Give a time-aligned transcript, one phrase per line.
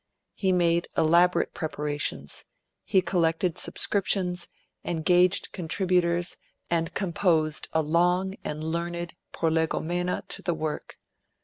[0.33, 2.43] He made elaborate preparations;
[2.83, 4.47] he collected subscriptions,
[4.83, 6.37] engaged contributors,
[6.71, 10.97] and composed a long and learned prolegomena to the work.